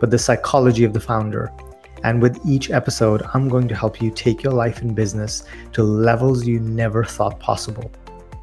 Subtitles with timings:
[0.00, 1.52] but the psychology of the founder.
[2.04, 5.82] And with each episode, I'm going to help you take your life and business to
[5.82, 7.90] levels you never thought possible.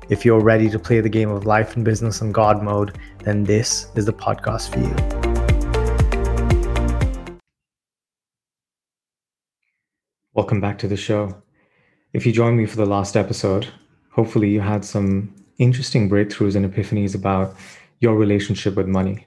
[0.09, 3.43] If you're ready to play the game of life and business in God mode, then
[3.43, 4.95] this is the podcast for you.
[10.33, 11.41] Welcome back to the show.
[12.11, 13.67] If you joined me for the last episode,
[14.11, 17.55] hopefully you had some interesting breakthroughs and epiphanies about
[17.99, 19.24] your relationship with money.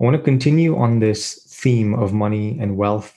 [0.00, 3.16] I want to continue on this theme of money and wealth,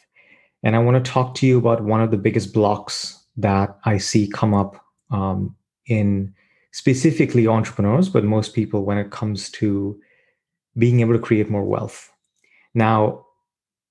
[0.63, 3.98] and I want to talk to you about one of the biggest blocks that I
[3.98, 5.55] see come up um,
[5.87, 6.34] in
[6.71, 9.99] specifically entrepreneurs, but most people when it comes to
[10.77, 12.12] being able to create more wealth.
[12.73, 13.26] Now,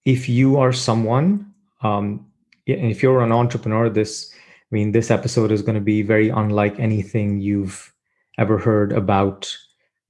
[0.04, 2.26] if you are someone, um,
[2.66, 6.78] if you're an entrepreneur, this, I mean, this episode is going to be very unlike
[6.78, 7.92] anything you've
[8.38, 9.56] ever heard about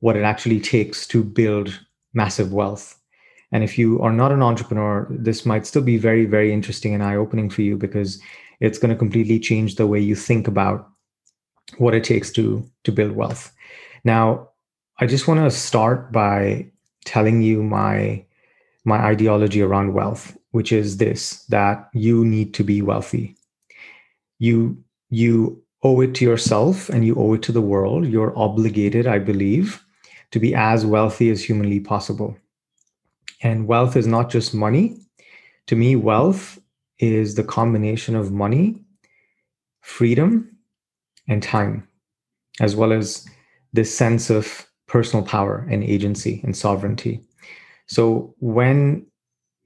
[0.00, 1.80] what it actually takes to build
[2.14, 2.98] massive wealth.
[3.52, 7.02] And if you are not an entrepreneur, this might still be very, very interesting and
[7.02, 8.20] eye opening for you because
[8.60, 10.88] it's going to completely change the way you think about
[11.78, 13.52] what it takes to to build wealth.
[14.04, 14.50] Now,
[15.00, 16.70] I just want to start by
[17.04, 18.24] telling you my
[18.84, 23.36] my ideology around wealth, which is this that you need to be wealthy.
[24.38, 24.78] You
[25.10, 28.06] you owe it to yourself and you owe it to the world.
[28.06, 29.83] You're obligated, I believe,
[30.34, 32.36] to be as wealthy as humanly possible.
[33.40, 34.96] And wealth is not just money.
[35.68, 36.58] To me, wealth
[36.98, 38.82] is the combination of money,
[39.82, 40.50] freedom,
[41.28, 41.86] and time,
[42.60, 43.24] as well as
[43.74, 47.20] this sense of personal power and agency and sovereignty.
[47.86, 49.06] So when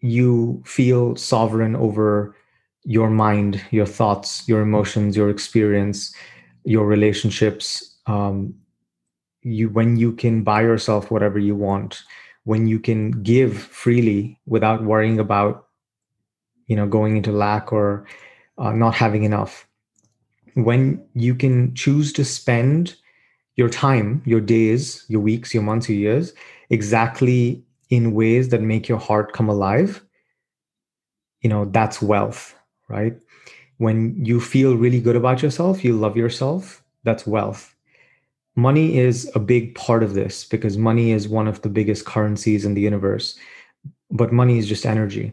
[0.01, 2.37] you feel sovereign over
[2.85, 6.15] your mind, your thoughts, your emotions, your experience,
[6.65, 8.53] your relationships, um,
[9.53, 12.03] you when you can buy yourself whatever you want,
[12.45, 15.67] when you can give freely without worrying about,
[16.67, 18.07] you know, going into lack or
[18.59, 19.67] uh, not having enough,
[20.55, 22.95] when you can choose to spend
[23.57, 26.33] your time, your days, your weeks, your months, your years
[26.71, 30.03] exactly in ways that make your heart come alive,
[31.41, 32.55] you know, that's wealth,
[32.89, 33.17] right?
[33.79, 37.75] When you feel really good about yourself, you love yourself, that's wealth.
[38.59, 42.65] Money is a big part of this because money is one of the biggest currencies
[42.65, 43.39] in the universe,
[44.11, 45.33] but money is just energy.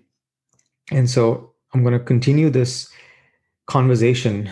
[0.91, 2.87] And so I'm going to continue this
[3.67, 4.49] conversation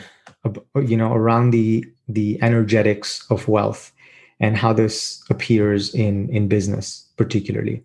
[0.81, 3.91] you know around the the energetics of wealth
[4.39, 7.83] and how this appears in in business particularly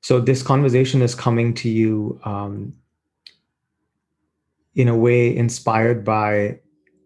[0.00, 2.72] so this conversation is coming to you um,
[4.74, 6.58] in a way inspired by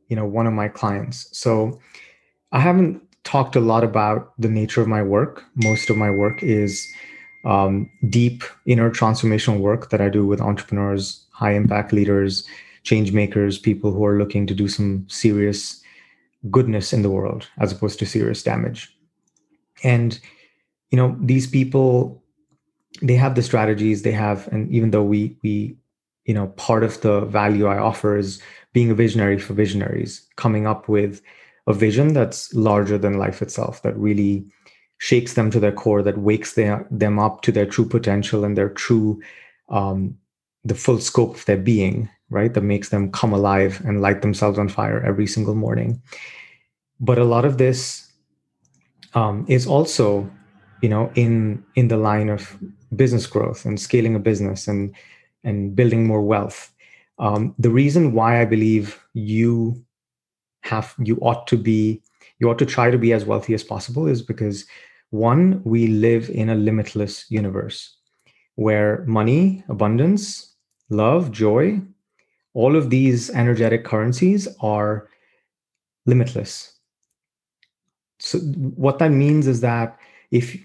[0.08, 1.78] you know one of my clients so
[2.52, 6.42] i haven't talked a lot about the nature of my work most of my work
[6.42, 6.86] is
[7.44, 12.46] um, deep inner transformational work that i do with entrepreneurs high impact leaders
[12.88, 15.82] change makers, people who are looking to do some serious
[16.50, 18.96] goodness in the world as opposed to serious damage.
[19.84, 20.18] And
[20.90, 22.22] you know, these people
[23.02, 25.76] they have the strategies they have and even though we we
[26.24, 28.42] you know, part of the value I offer is
[28.74, 31.22] being a visionary for visionaries, coming up with
[31.68, 34.44] a vision that's larger than life itself that really
[34.98, 38.56] shakes them to their core that wakes their, them up to their true potential and
[38.56, 39.20] their true
[39.68, 40.18] um,
[40.64, 42.52] the full scope of their being right?
[42.52, 46.00] That makes them come alive and light themselves on fire every single morning.
[47.00, 48.10] But a lot of this
[49.14, 50.30] um, is also,
[50.82, 52.56] you know, in in the line of
[52.94, 54.94] business growth and scaling a business and
[55.44, 56.72] and building more wealth.
[57.18, 59.82] Um, the reason why I believe you
[60.68, 62.02] have you ought to be
[62.38, 64.64] you ought to try to be as wealthy as possible is because
[65.10, 67.96] one we live in a limitless universe
[68.54, 70.54] where money abundance
[70.90, 71.80] love joy
[72.54, 75.08] all of these energetic currencies are
[76.06, 76.72] limitless.
[78.18, 79.96] So, what that means is that
[80.32, 80.56] if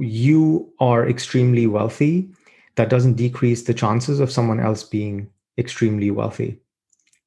[0.00, 2.28] you are extremely wealthy,
[2.74, 6.58] that doesn't decrease the chances of someone else being extremely wealthy.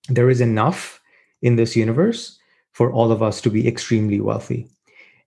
[0.09, 0.99] There is enough
[1.45, 2.39] in this universe
[2.73, 4.67] for all of us to be extremely wealthy.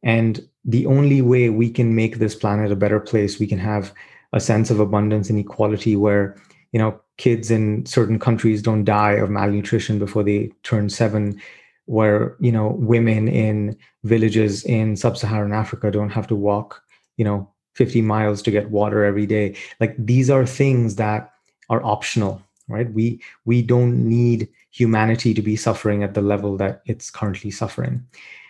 [0.03, 3.93] And the only way we can make this planet a better place, we can have
[4.32, 6.37] a sense of abundance and equality where
[6.73, 11.41] you know kids in certain countries don't die of malnutrition before they turn seven
[11.87, 16.82] where you know women in villages in sub-saharan africa don't have to walk
[17.17, 21.32] you know 50 miles to get water every day like these are things that
[21.70, 26.82] are optional right we we don't need humanity to be suffering at the level that
[26.87, 28.05] it's currently suffering.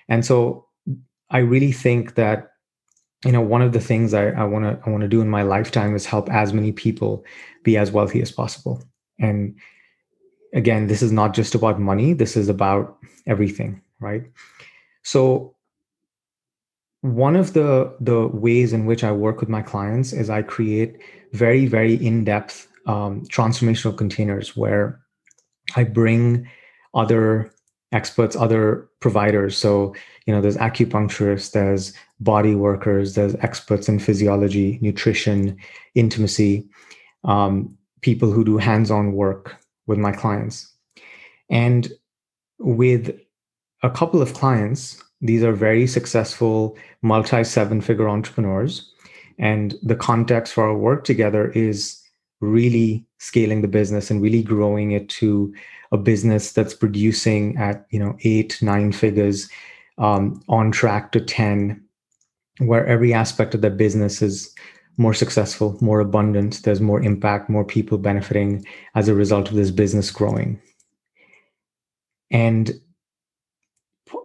[0.09, 0.67] And so
[1.31, 2.53] i really think that
[3.25, 5.43] you know one of the things i want to i want to do in my
[5.43, 7.25] lifetime is help as many people
[7.65, 8.83] be as wealthy as possible.
[9.19, 9.59] And
[10.55, 14.25] again this is not just about money this is about everything right?
[15.03, 15.57] So
[17.03, 21.01] one of the the ways in which i work with my clients is i create
[21.33, 25.01] very very in-depth um, transformational containers where
[25.77, 26.49] i bring
[26.95, 27.51] other
[27.93, 29.95] experts other providers so
[30.27, 35.57] you know there's acupuncturists there's body workers there's experts in physiology nutrition
[35.95, 36.67] intimacy
[37.25, 39.57] um, people who do hands-on work
[39.87, 40.71] with my clients
[41.51, 41.93] and
[42.59, 43.19] with
[43.83, 48.93] a couple of clients these are very successful multi seven figure entrepreneurs.
[49.39, 51.98] And the context for our work together is
[52.41, 55.53] really scaling the business and really growing it to
[55.93, 59.49] a business that's producing at you know eight nine figures
[59.99, 61.83] um, on track to 10
[62.59, 64.55] where every aspect of the business is
[64.97, 68.65] more successful more abundant there's more impact more people benefiting
[68.95, 70.61] as a result of this business growing.
[72.31, 72.73] And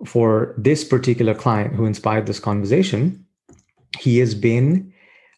[0.05, 3.25] for this particular client who inspired this conversation,
[3.99, 4.93] he has been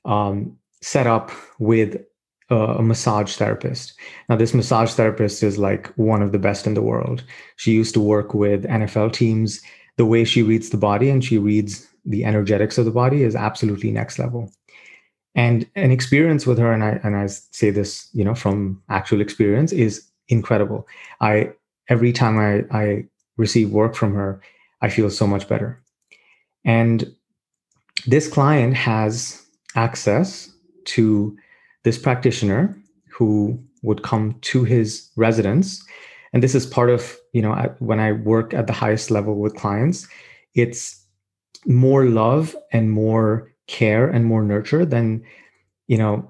[0.06, 2.04] um, set up with
[2.50, 3.94] a, massage therapist.
[4.30, 7.24] Now, this massage therapist is like one of the best in the world.
[7.56, 9.62] She used to work with NFL teams.
[9.98, 13.36] The way she reads the body and she reads the energetics of the body is
[13.36, 14.52] absolutely next level.
[15.34, 19.20] And an experience with her, and I and I say this, you know, from actual
[19.20, 20.88] experience, is incredible.
[21.20, 21.52] I
[21.90, 23.06] every time I I
[23.38, 24.42] receive work from her,
[24.82, 25.82] I feel so much better.
[26.64, 27.14] And
[28.08, 29.46] this client has
[29.76, 30.50] access
[30.86, 31.38] to
[31.86, 32.76] this practitioner
[33.10, 35.86] who would come to his residence.
[36.34, 39.56] And this is part of, you know, when I work at the highest level with
[39.56, 40.08] clients,
[40.56, 41.02] it's
[41.66, 45.24] more love and more care and more nurture than,
[45.88, 46.30] you know,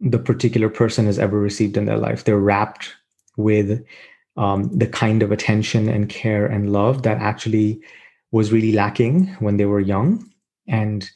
[0.00, 2.22] the particular person has ever received in their life.
[2.22, 2.94] They're wrapped
[3.36, 3.84] with
[4.36, 7.80] um, the kind of attention and care and love that actually
[8.30, 10.24] was really lacking when they were young.
[10.68, 11.10] And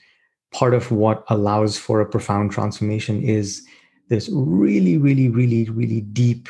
[0.53, 3.67] part of what allows for a profound transformation is
[4.09, 6.49] this really, really, really, really deep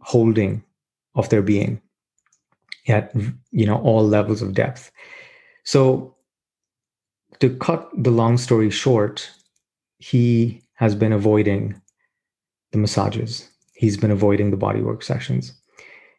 [0.00, 0.62] holding
[1.14, 1.80] of their being
[2.88, 3.12] at
[3.50, 4.90] you know all levels of depth.
[5.64, 6.14] So
[7.40, 9.30] to cut the long story short,
[9.98, 11.80] he has been avoiding
[12.72, 15.52] the massages he's been avoiding the bodywork sessions.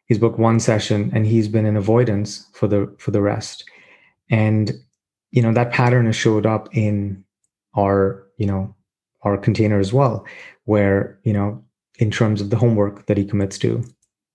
[0.06, 3.64] He's booked one session and he's been in avoidance for the for the rest.
[4.30, 4.72] And
[5.30, 7.24] you know that pattern has showed up in
[7.76, 8.74] our you know
[9.22, 10.26] our container as well,
[10.64, 11.62] where you know
[11.98, 13.84] in terms of the homework that he commits to,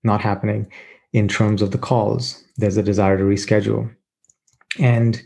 [0.04, 0.72] not happening.
[1.13, 3.95] In terms of the calls, there's a desire to reschedule.
[4.80, 5.22] And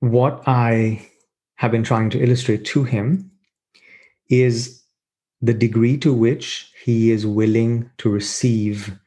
[0.00, 1.08] what I
[1.54, 3.30] have been trying to illustrate to him
[4.28, 4.82] is
[5.40, 8.98] the degree to which he is willing to receive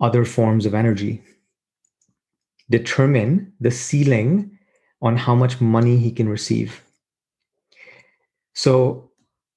[0.00, 1.22] other forms of energy
[2.70, 4.58] determine the ceiling
[5.02, 6.82] on how much money he can receive.
[8.54, 9.10] So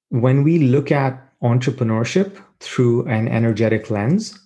[0.09, 4.39] when we look at entrepreneurship through an energetic lens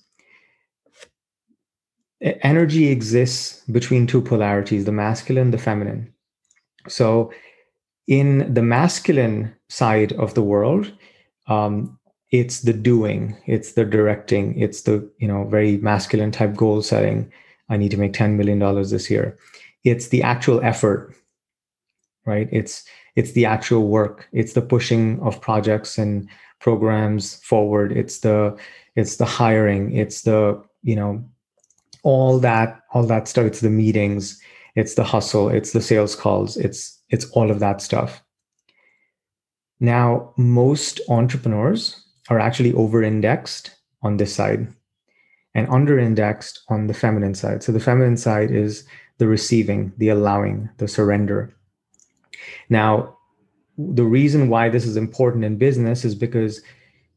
[2.22, 6.12] energy exists between two polarities the masculine the feminine.
[6.88, 7.32] So
[8.08, 10.92] in the masculine side of the world
[11.48, 12.00] um,
[12.32, 17.32] it's the doing it's the directing it's the you know very masculine type goal setting
[17.70, 19.38] i need to make 10 million dollars this year.
[19.84, 21.16] It's the actual effort
[22.28, 22.50] right?
[22.52, 22.84] It's
[23.16, 24.28] it's the actual work.
[24.32, 27.92] It's the pushing of projects and programs forward.
[27.92, 28.56] It's the
[28.96, 29.96] it's the hiring.
[29.96, 31.24] It's the you know
[32.04, 33.46] all that all that stuff.
[33.46, 34.40] It's the meetings.
[34.76, 35.50] It's the hustle.
[35.50, 36.58] It's the sales calls.
[36.58, 38.22] It's it's all of that stuff.
[39.80, 43.72] Now, most entrepreneurs are actually over indexed
[44.02, 44.68] on this side
[45.58, 47.64] and under indexed on the feminine side.
[47.64, 48.86] So, the feminine side is
[49.18, 51.54] the receiving, the allowing, the surrender.
[52.70, 53.18] Now,
[53.78, 56.62] the reason why this is important in business is because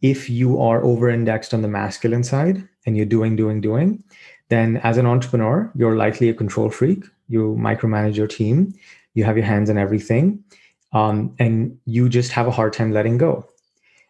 [0.03, 4.03] if you are over indexed on the masculine side and you're doing, doing, doing,
[4.49, 7.05] then as an entrepreneur, you're likely a control freak.
[7.29, 8.75] You micromanage your team,
[9.15, 10.43] you have your hands on everything
[10.93, 13.47] um, and you just have a hard time letting go.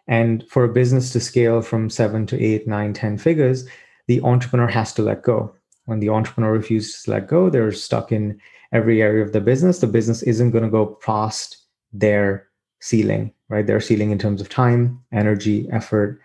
[0.06, 3.66] And for a business to scale from seven to eight, nine, ten figures,
[4.10, 5.54] the entrepreneur has to let go.
[5.84, 8.40] When the entrepreneur refuses to let go, they're stuck in
[8.72, 9.78] every area of the business.
[9.78, 11.58] The business isn't going to go past
[11.92, 12.48] their
[12.80, 13.64] ceiling, right?
[13.64, 16.20] Their ceiling in terms of time, energy, effort,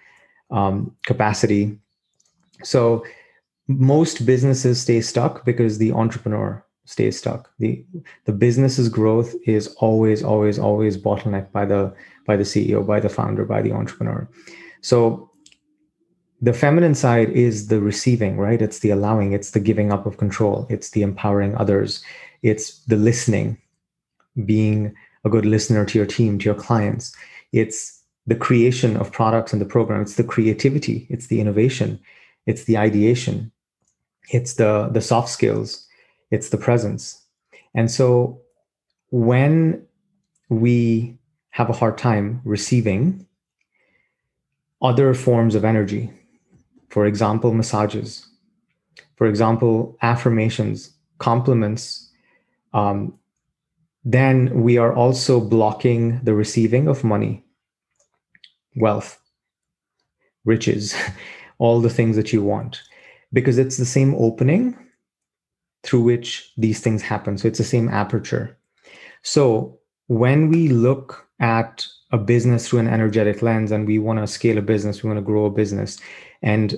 [0.49, 1.77] um, capacity.
[2.63, 3.05] So
[3.67, 7.51] most businesses stay stuck because the entrepreneur stays stuck.
[7.59, 7.85] The
[8.25, 11.93] the business's growth is always, always, always bottlenecked by the
[12.25, 14.27] by the CEO, by the founder, by the entrepreneur.
[14.81, 15.29] So
[16.45, 18.61] the feminine side is the receiving, right?
[18.61, 22.03] It's the allowing, it's the giving up of control, it's the empowering others,
[22.43, 23.57] it's the listening,
[24.45, 27.15] being a good listener to your team, to your clients.
[27.51, 30.03] It's the creation of products and the program.
[30.03, 31.99] It's the creativity, it's the innovation,
[32.45, 33.51] it's the ideation,
[34.29, 35.87] it's the the soft skills,
[36.29, 37.23] it's the presence.
[37.73, 38.39] And so
[39.09, 39.83] when
[40.49, 41.17] we
[41.49, 43.25] have a hard time receiving
[44.79, 46.11] other forms of energy,
[46.95, 48.25] for example, massages,
[49.17, 52.09] for example, affirmations, compliments,
[52.73, 53.13] um,
[54.05, 57.43] then we are also blocking the receiving of money,
[58.77, 59.19] wealth,
[60.45, 60.95] riches,
[61.57, 62.81] all the things that you want,
[63.33, 64.73] because it's the same opening
[65.83, 67.37] through which these things happen.
[67.37, 68.57] So it's the same aperture.
[69.21, 74.27] So when we look at a business through an energetic lens and we want to
[74.27, 75.99] scale a business, we want to grow a business,
[76.45, 76.75] and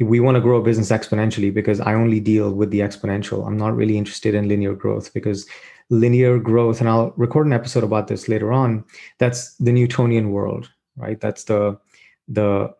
[0.00, 3.46] we want to grow a business exponentially because I only deal with the exponential.
[3.46, 5.46] I'm not really interested in linear growth because
[5.90, 8.84] linear growth, and I'll record an episode about this later on,
[9.18, 11.20] that's the Newtonian world, right?
[11.20, 11.78] That's the
[12.26, 12.74] the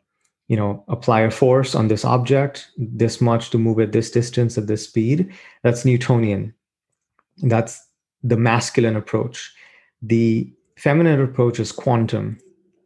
[0.49, 4.59] you know apply a force on this object this much to move at this distance
[4.59, 6.53] at this speed that's newtonian
[7.45, 7.85] that's
[8.23, 9.53] the masculine approach
[10.03, 12.39] the feminine approach is quantum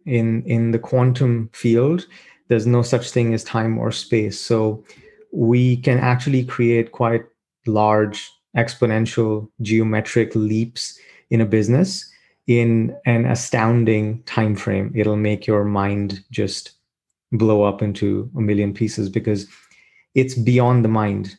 [0.04, 2.06] in in the quantum field
[2.48, 4.40] there's no such thing as time or space.
[4.40, 4.84] So
[5.32, 7.24] we can actually create quite
[7.66, 10.98] large exponential geometric leaps
[11.30, 12.10] in a business
[12.46, 16.72] in an astounding time frame it'll make your mind just
[17.32, 19.48] blow up into a million pieces because
[20.14, 21.36] it's beyond the mind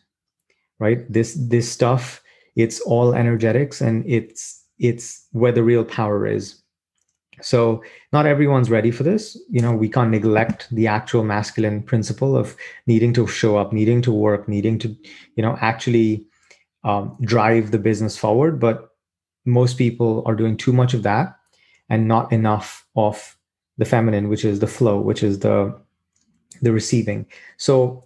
[0.79, 1.11] right?
[1.11, 2.21] This this stuff
[2.55, 6.61] it's all energetics and it's it's where the real power is
[7.41, 9.37] so not everyone's ready for this.
[9.49, 14.01] You know we can't neglect the actual masculine principle of needing to show up needing
[14.03, 14.95] to work needing to
[15.35, 16.25] you know actually
[16.83, 18.59] um, drive the business forward.
[18.59, 18.89] But
[19.45, 21.37] most people are doing too much of that
[21.89, 23.37] and not enough of
[23.77, 25.75] the feminine which is the flow which is the
[26.61, 27.25] the receiving.
[27.57, 28.03] So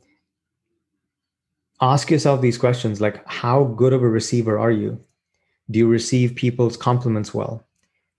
[1.80, 5.00] ask yourself these questions like how good of a receiver are you?
[5.70, 7.66] Do you receive people's compliments well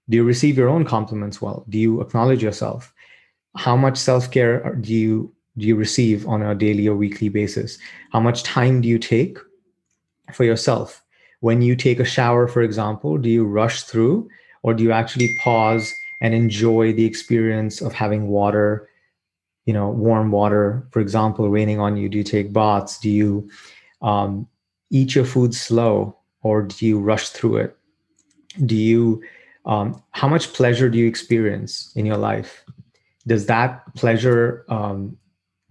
[0.09, 1.65] do you receive your own compliments well?
[1.69, 2.93] Do you acknowledge yourself?
[3.57, 7.79] How much self-care do you do you receive on a daily or weekly basis?
[8.11, 9.39] How much time do you take
[10.33, 11.03] for yourself?
[11.41, 14.29] When you take a shower for example do you rush through
[14.63, 18.89] or do you actually pause and enjoy the experience of having water
[19.67, 22.09] you know warm water for example raining on you?
[22.09, 22.99] Do you take baths?
[22.99, 23.49] Do you
[24.01, 24.49] um,
[24.91, 27.77] eat your food slow or do you rush through it?
[28.67, 29.23] Do you
[29.65, 32.65] um, how much pleasure do you experience in your life?
[33.27, 35.17] Does that pleasure um,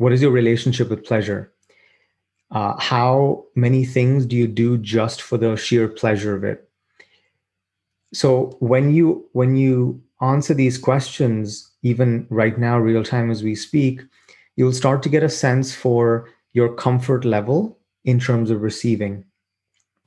[0.02, 1.54] what is your relationship with pleasure?
[2.50, 6.68] Uh, how many things do you do just for the sheer pleasure of it?
[8.14, 13.54] So when you when you answer these questions even right now, real time as we
[13.54, 14.02] speak,
[14.56, 19.24] you'll start to get a sense for your comfort level in terms of receiving.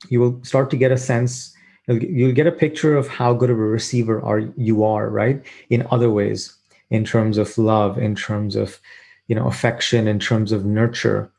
[0.09, 1.54] You will start to get a sense,
[1.87, 5.43] you'll, get a picture of how good of a receiver are you are, right?
[5.69, 6.55] In other ways,
[6.89, 8.79] in terms of love, in terms of
[9.27, 11.31] you know affection, in terms of nurture.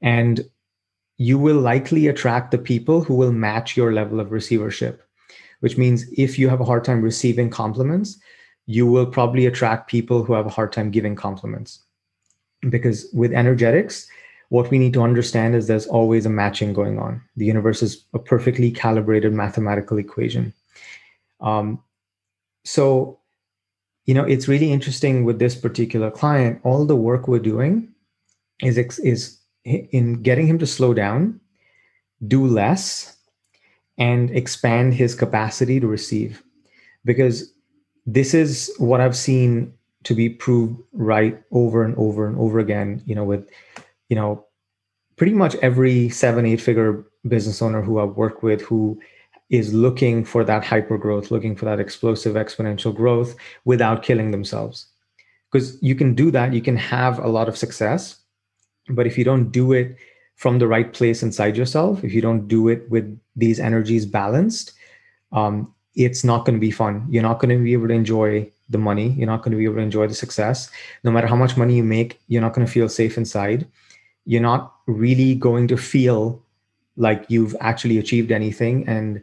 [0.00, 0.48] And
[1.18, 5.02] you will likely attract the people who will match your level of receivership,
[5.60, 8.18] which means if you have a hard time receiving compliments,
[8.66, 11.80] you will probably attract people who have a hard time giving compliments.
[12.68, 14.08] Because with energetics,
[14.52, 17.22] what we need to understand is there's always a matching going on.
[17.36, 20.52] The universe is a perfectly calibrated mathematical equation.
[21.40, 21.82] Um,
[22.62, 23.18] so,
[24.04, 26.60] you know, it's really interesting with this particular client.
[26.64, 27.94] All the work we're doing
[28.60, 31.40] is is in getting him to slow down,
[32.28, 33.16] do less,
[33.96, 36.42] and expand his capacity to receive.
[37.06, 37.50] Because
[38.04, 43.02] this is what I've seen to be proved right over and over and over again,
[43.06, 43.48] you know, with,
[44.12, 44.44] you know,
[45.16, 49.00] pretty much every seven, eight figure business owner who I've worked with who
[49.48, 54.84] is looking for that hyper growth, looking for that explosive exponential growth without killing themselves.
[55.50, 58.18] Because you can do that, you can have a lot of success,
[58.90, 59.96] but if you don't do it
[60.36, 64.74] from the right place inside yourself, if you don't do it with these energies balanced,
[65.32, 67.06] um, it's not going to be fun.
[67.08, 69.10] You're not going to be able to enjoy the money.
[69.10, 70.70] You're not going to be able to enjoy the success.
[71.04, 73.66] No matter how much money you make, you're not going to feel safe inside.
[74.24, 76.42] You're not really going to feel
[76.96, 78.86] like you've actually achieved anything.
[78.86, 79.22] And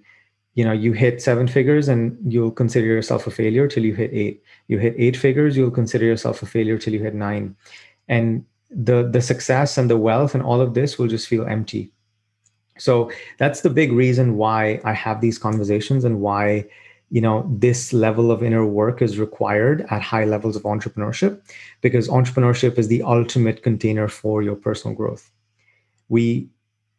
[0.56, 4.12] you know, you hit seven figures and you'll consider yourself a failure till you hit
[4.14, 4.44] eight.
[4.68, 7.56] You hit eight figures, you'll consider yourself a failure till you hit nine.
[8.08, 11.92] And the the success and the wealth and all of this will just feel empty
[12.78, 16.64] so that's the big reason why i have these conversations and why
[17.12, 21.42] you know this level of inner work is required at high levels of entrepreneurship
[21.82, 25.32] because entrepreneurship is the ultimate container for your personal growth.
[26.10, 26.50] We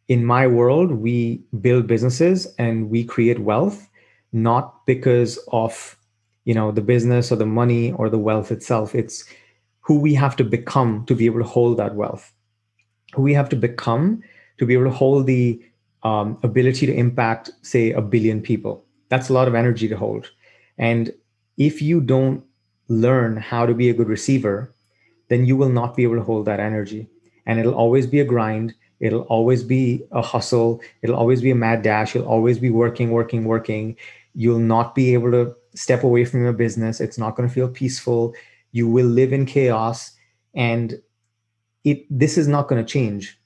[0.07, 3.89] in my world we build businesses and we create wealth
[4.33, 5.97] not because of
[6.45, 8.95] you know the business or the money or the wealth itself.
[8.95, 9.25] It's
[9.81, 12.31] who we have to become to be able to hold that wealth,
[13.13, 14.21] who we have to become
[14.57, 15.61] to be able to hold the
[16.03, 18.85] um, ability to impact, say, a billion people.
[19.11, 20.31] That's a lot of energy to hold.
[20.79, 21.13] And
[21.57, 22.43] if you don't
[22.87, 24.73] learn how to be a good receiver,
[25.27, 27.07] then you will not be able to hold that energy.
[27.45, 28.73] And it'll always be a grind.
[28.99, 30.81] It'll always be a hustle.
[31.03, 32.15] It'll always be a mad dash.
[32.15, 33.97] You'll always be working, working, working.
[34.33, 37.01] You'll not be able to step away from your business.
[37.01, 38.33] It's not going to feel peaceful
[38.71, 40.11] you will live in chaos
[40.53, 41.01] and
[41.83, 43.39] it this is not going to change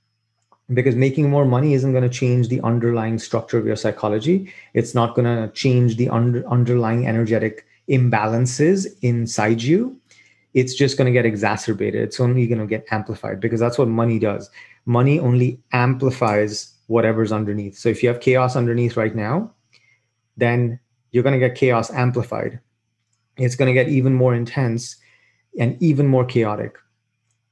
[0.73, 4.51] because making more money isn't going to change the underlying structure of your psychology.
[4.73, 9.99] It's not going to change the under, underlying energetic imbalances inside you.
[10.53, 12.01] It's just going to get exacerbated.
[12.01, 14.49] It's only going to get amplified because that's what money does.
[14.85, 17.77] Money only amplifies whatever's underneath.
[17.77, 19.51] So if you have chaos underneath right now
[20.37, 20.79] then
[21.11, 22.59] you're going to get chaos amplified.
[23.37, 24.97] It's going to get even more intense
[25.59, 26.77] and even more chaotic.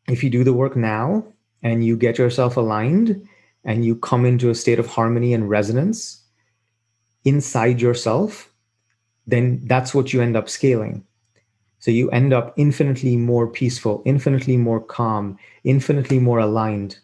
[0.08, 1.26] If you do the work now
[1.64, 3.28] and you get yourself aligned
[3.64, 6.22] and you come into a state of harmony and resonance
[7.26, 8.52] inside yourself,
[9.26, 11.04] then that's what you end up scaling.
[11.80, 17.00] So you end up infinitely more peaceful, infinitely more calm, infinitely more aligned,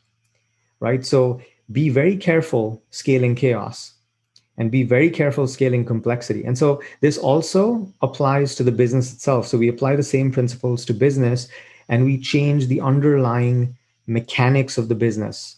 [0.79, 1.05] right?
[1.05, 1.41] So
[1.71, 3.93] be very careful scaling chaos
[4.57, 6.43] and be very careful scaling complexity.
[6.43, 9.47] And so this also applies to the business itself.
[9.47, 11.47] So we apply the same principles to business
[11.87, 13.75] and we change the underlying
[14.09, 15.55] mechanics of the business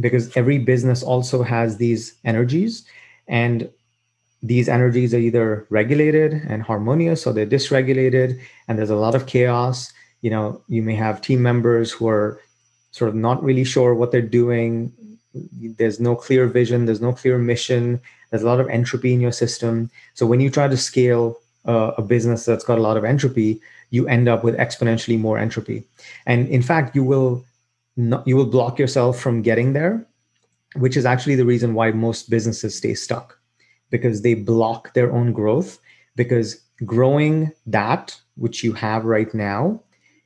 [0.00, 2.86] because every business also has these energies
[3.28, 3.68] and
[4.42, 9.26] these energies are either regulated and harmonious or they're dysregulated and there's a lot of
[9.26, 9.92] chaos.
[10.22, 12.40] You know you may have team members who are
[12.92, 14.92] sort of not really sure what they're doing.
[15.34, 18.00] There's no clear vision there's no clear mission
[18.30, 19.88] there's a lot of entropy in your system.
[20.14, 23.60] So when you try to scale uh, a business that's got a lot of entropy
[23.90, 25.84] you end up with exponentially more entropy.
[26.26, 27.44] And in fact you will
[27.96, 30.06] not, you will block yourself from getting there
[30.74, 33.38] which is actually the reason why most businesses stay stuck
[33.90, 35.78] because they block their own growth
[36.16, 39.80] because growing that which you have right now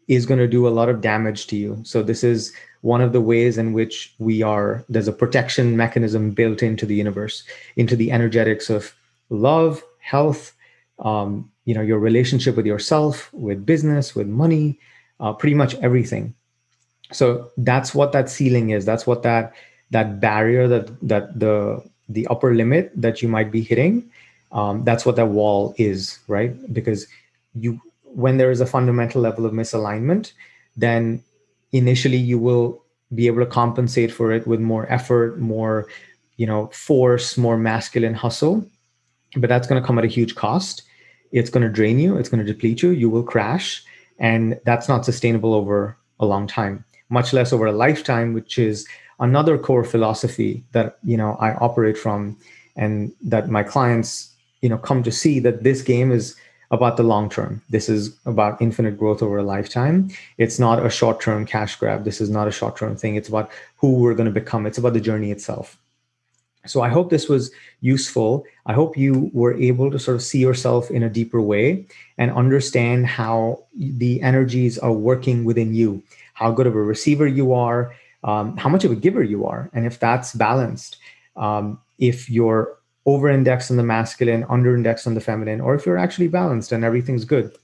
[0.09, 1.81] is going to do a lot of damage to you.
[1.85, 6.31] So this is one of the ways in which we are there's a protection mechanism
[6.31, 7.45] built into the universe
[7.77, 8.95] into the energetics of
[9.29, 10.55] love health
[11.01, 14.79] um, you know your relationship with yourself with business with money
[15.21, 16.35] uh, pretty much everything
[17.13, 18.85] so that's what that ceiling is.
[18.85, 19.55] That's what that
[19.91, 24.11] that barrier that that the the upper limit that you might be hitting
[24.53, 26.55] um, that's what that wall is right?
[26.73, 27.07] Because
[27.55, 30.33] you when there is a fundamental level of misalignment
[30.77, 31.23] then
[31.73, 32.83] initially you will
[33.15, 35.87] be able to compensate for it with more effort more
[36.37, 38.65] you know force more masculine hustle.
[39.37, 40.83] But that's going to come at a huge cost.
[41.31, 42.17] It's going to drain you.
[42.17, 42.91] It's going to deplete you.
[42.91, 43.85] You will crash.
[44.19, 48.87] And that's not sustainable over a long time much less over a lifetime which is
[49.21, 52.37] another core philosophy that you know i operate from
[52.77, 56.37] and that my clients you know come to see that this game is
[56.71, 57.63] about the long term.
[57.69, 60.11] This is about infinite growth over a lifetime.
[60.39, 62.05] It's not a short term cash grab.
[62.05, 63.17] This is not a short term thing.
[63.17, 64.67] It's about who we're going to become.
[64.67, 65.77] It's about the journey itself.
[66.67, 68.45] So I hope this was useful.
[68.67, 71.87] I hope you were able to sort of see yourself in a deeper way
[72.19, 76.03] and understand how the energies are working within you,
[76.41, 79.71] how good of a receiver you are, um, how much of a giver you are,
[79.75, 80.97] and if that's balanced.
[81.37, 85.87] Um, if you're over index on the masculine, under index on the feminine, or if
[85.87, 87.55] you're actually balanced and everything's good.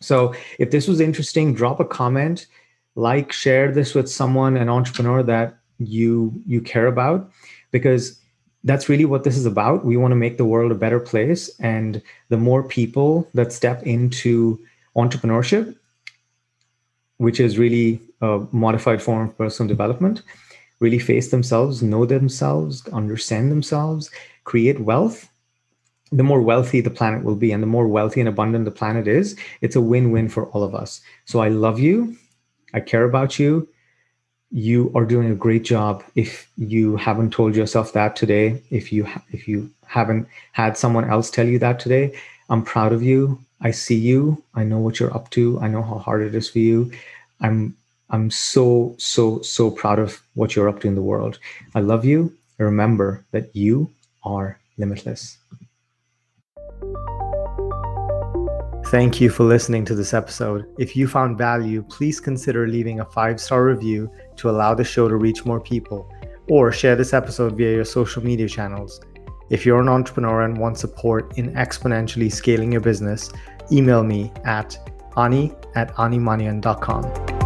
[0.00, 2.46] So if this was interesting, drop a comment,
[2.94, 7.30] like, share this with someone, an entrepreneur that you you care about,
[7.70, 8.20] because
[8.64, 9.84] that's really what this is about.
[9.84, 11.50] We want to make the world a better place.
[11.58, 14.58] And the more people that step into
[14.94, 15.74] entrepreneurship,
[17.18, 20.22] which is really a modified form of personal development,
[20.80, 24.10] really face themselves, know themselves, understand themselves,
[24.44, 25.28] create wealth,
[26.10, 27.52] the more wealthy the planet will be.
[27.52, 30.62] And the more wealthy and abundant the planet is, it's a win win for all
[30.62, 31.00] of us.
[31.24, 32.16] So I love you.
[32.74, 33.68] I care about you
[34.52, 39.02] you are doing a great job if you haven't told yourself that today if you
[39.04, 42.14] ha- if you haven't had someone else tell you that today
[42.50, 44.42] i'm proud of you i see you.
[44.54, 45.58] I know what you're up to.
[45.60, 46.90] I know how hard it is for you.
[47.40, 47.76] I'm
[48.10, 51.38] i'm so so so proud of what you're up to in the world.
[51.74, 52.36] I love you.
[52.58, 53.90] Remember that you
[54.24, 55.38] are limitless.
[58.86, 60.66] Thank you for listening to this episode.
[60.78, 65.08] If you found value, please consider leaving a five star review to allow the show
[65.08, 66.12] to reach more people,
[66.50, 69.00] or share this episode via your social media channels.
[69.48, 73.30] If you're an entrepreneur and want support in exponentially scaling your business,
[73.72, 74.78] email me at
[75.16, 77.41] ani at animanian.com.